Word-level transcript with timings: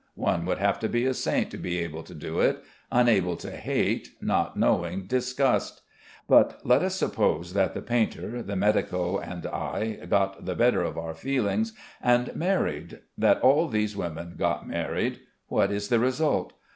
One 0.15 0.47
would 0.47 0.57
have 0.57 0.79
to 0.79 0.89
be 0.89 1.05
a 1.05 1.13
saint 1.13 1.51
to 1.51 1.57
be 1.59 1.77
able 1.77 2.01
to 2.01 2.15
do 2.15 2.39
it, 2.39 2.63
unable 2.91 3.37
to 3.37 3.51
hate, 3.51 4.09
not 4.19 4.57
knowing 4.57 5.05
disgust. 5.05 5.83
But 6.27 6.59
let 6.65 6.81
us 6.81 6.95
suppose 6.95 7.53
that 7.53 7.75
the 7.75 7.83
painter, 7.83 8.41
the 8.41 8.55
medico, 8.55 9.19
and 9.19 9.45
I 9.45 9.99
got 10.09 10.43
the 10.45 10.55
better 10.55 10.81
of 10.81 10.97
our 10.97 11.13
feelings 11.13 11.73
and 12.01 12.35
married, 12.35 13.01
that 13.15 13.41
all 13.41 13.67
these 13.67 13.95
women 13.95 14.33
got 14.39 14.67
married, 14.67 15.19
what 15.49 15.69
is 15.71 15.89
the 15.89 15.99
result? 15.99 16.53